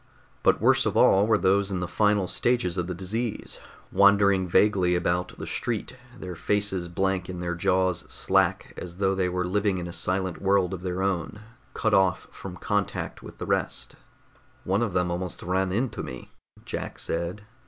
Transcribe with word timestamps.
But 0.41 0.59
worst 0.59 0.87
of 0.87 0.97
all 0.97 1.27
were 1.27 1.37
those 1.37 1.69
in 1.69 1.79
the 1.79 1.87
final 1.87 2.27
stages 2.27 2.75
of 2.75 2.87
the 2.87 2.95
disease, 2.95 3.59
wandering 3.91 4.47
vaguely 4.47 4.95
about 4.95 5.37
the 5.37 5.45
street, 5.45 5.95
their 6.19 6.33
faces 6.33 6.87
blank 6.89 7.29
and 7.29 7.39
their 7.39 7.53
jaws 7.53 8.05
slack 8.09 8.73
as 8.77 8.97
though 8.97 9.13
they 9.13 9.29
were 9.29 9.45
living 9.45 9.77
in 9.77 9.85
a 9.85 9.93
silent 9.93 10.41
world 10.41 10.73
of 10.73 10.81
their 10.81 11.03
own, 11.03 11.41
cut 11.75 11.93
off 11.93 12.25
from 12.31 12.55
contact 12.57 13.21
with 13.21 13.37
the 13.37 13.45
rest. 13.45 13.95
"One 14.63 14.81
of 14.81 14.93
them 14.93 15.11
almost 15.11 15.43
ran 15.43 15.71
into 15.71 16.01
me," 16.01 16.31
Jack 16.65 16.97
said. 16.97 17.43